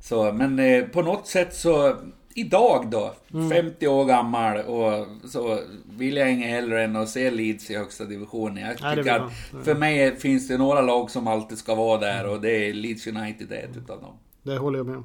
[0.00, 1.96] så, men eh, på något sätt så...
[2.38, 3.50] Idag då, Mm.
[3.50, 5.58] 50 år gammal och så
[5.98, 8.56] vill jag inget hellre än att se Leeds i högsta divisionen.
[8.56, 9.64] Jag Nej, tycker vill att man.
[9.64, 13.06] för mig finns det några lag som alltid ska vara där och det är Leeds
[13.06, 14.14] United är ett utav dem.
[14.46, 15.04] Det håller jag med om.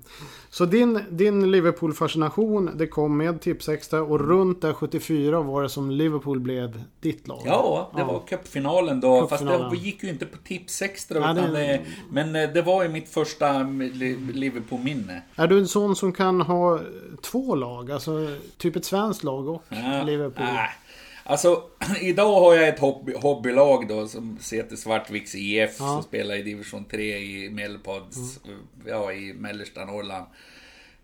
[0.49, 5.91] Så din, din Liverpool-fascination, det kom med Tipsextra och runt där 74 var det som
[5.91, 7.41] Liverpool blev ditt lag.
[7.45, 9.21] Ja, det var cupfinalen då.
[9.27, 9.59] Cupfinalen.
[9.59, 11.19] Fast det gick ju inte på tips extra.
[11.19, 13.59] Ja, utan det- det, men eh, det var ju mitt första
[13.93, 15.21] Li- Liverpool-minne.
[15.35, 16.79] Är du en sån som kan ha
[17.21, 17.91] två lag?
[17.91, 18.11] Alltså
[18.57, 20.45] typ ett svenskt lag och Ja, Liverpool?
[20.53, 20.69] nej.
[21.23, 21.63] Alltså,
[22.01, 25.75] idag har jag ett hobby, hobbylag då som heter Svartviks IF.
[25.79, 25.85] Ja.
[25.85, 28.39] Som spelar i division 3 i Medelpads,
[28.85, 30.25] ja i mellersta Norrland.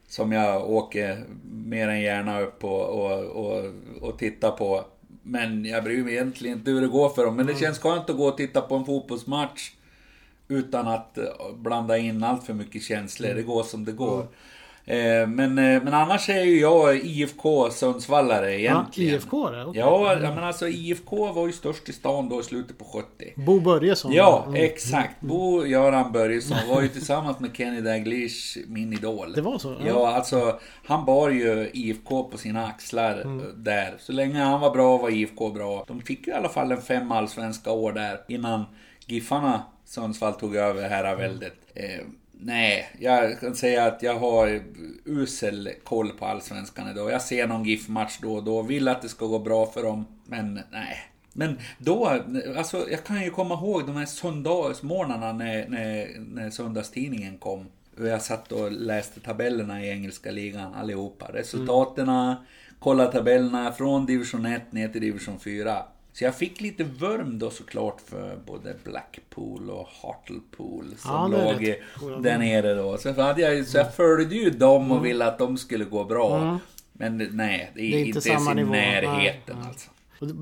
[0.07, 3.65] Som jag åker mer än gärna upp och, och, och,
[4.01, 4.85] och tittar på.
[5.23, 7.35] Men jag bryr mig egentligen inte hur det går för dem.
[7.35, 9.71] Men det känns skönt att gå och titta på en fotbollsmatch.
[10.47, 11.23] Utan att eh,
[11.55, 13.33] blanda in allt för mycket känslor.
[13.33, 14.27] Det går som det går.
[14.89, 19.15] Eh, Men, eh, men annars är ju jag IFK Sundsvallare Ja, egentligen.
[19.15, 19.65] IFK det?
[19.65, 19.79] Okej.
[19.81, 23.33] Ja, ja, men alltså IFK var ju störst i stan då i slutet på 70.
[23.35, 24.11] Bo Börjesson?
[24.13, 24.63] Ja, Mm.
[24.63, 25.21] exakt.
[25.21, 29.33] Bo Göran Börjesson var ju tillsammans med Kenny Dalglish min idol.
[29.33, 29.75] Det var så?
[29.85, 33.39] Ja, alltså han bar ju IFK på sina axlar Mm.
[33.39, 33.95] eh, där.
[33.99, 35.83] Så länge han var bra var IFK bra.
[35.87, 38.65] De fick ju i alla fall en fem allsvenska år där innan
[39.05, 41.53] Giffarna Sundsvall tog över herraväldet.
[41.75, 42.05] Eh,
[42.39, 44.61] nej, jag kan säga att jag har
[45.05, 47.11] usel koll på allsvenskan idag.
[47.11, 48.61] Jag ser någon GIF-match då och då.
[48.61, 50.05] Vill att det ska gå bra för dem.
[50.25, 50.97] Men nej.
[51.33, 52.05] Men då,
[52.57, 57.65] alltså jag kan ju komma ihåg de här söndagsmorgnarna när, när, när söndagstidningen kom.
[57.99, 61.29] Och jag satt och läste tabellerna i engelska ligan allihopa.
[61.33, 62.35] Resultaten,
[62.79, 65.83] kolla tabellerna från division 1 ner till division 4.
[66.17, 71.67] Så jag fick lite vurm då såklart för både Blackpool och Hartlepool som Ja, låg
[71.69, 72.23] rätt.
[72.23, 72.97] där nere då.
[72.97, 76.59] Så, hade jag, så jag följde ju dem och ville att de skulle gå bra.
[76.93, 79.89] Men nej, det är, Det är inte samma ens i närheten Nej, alltså.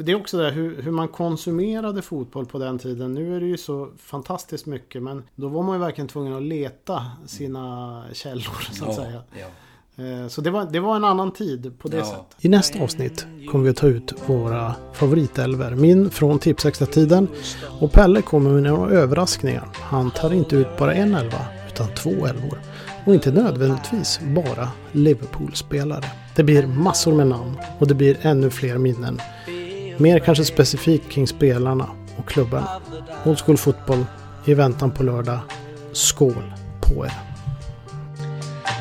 [0.03, 3.13] Det är också det hur, hur man konsumerade fotboll på den tiden.
[3.13, 6.43] Nu är det ju så fantastiskt mycket men då var man ju verkligen tvungen att
[6.43, 9.21] leta sina källor så att säga.
[9.39, 9.47] ja.
[9.97, 12.05] Eh, Så det var, det var en annan tid på det Ja.
[12.05, 12.25] sättet.
[12.45, 15.71] I nästa avsnitt kommer vi att ta ut våra favoritälver.
[15.75, 17.27] Min från Tipsextra-tiden
[17.79, 19.67] och Pelle kommer med några överraskningar.
[19.75, 21.39] Han tar inte ut bara en elva
[21.73, 22.59] utan två elvor.
[23.05, 26.03] Och inte nödvändigtvis bara Liverpool-spelare.
[26.35, 29.21] Det blir massor med namn och det blir ännu fler minnen.
[29.97, 32.67] Mer kanske specifikt kring spelarna och klubbarna.
[33.25, 34.05] Old School Fotboll
[34.45, 35.39] i väntan på lördag.
[35.91, 37.34] Skål på er!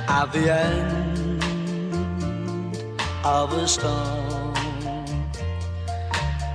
[0.08, 1.44] At the end
[3.24, 4.54] of a storm.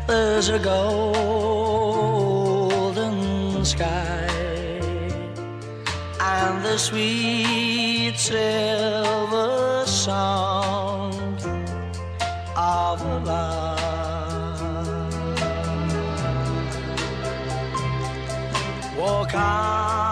[0.07, 1.55] There's a golden
[3.65, 4.27] sky
[6.19, 11.39] and the sweet silver sound
[12.55, 13.79] of love.
[18.97, 20.08] Walk on.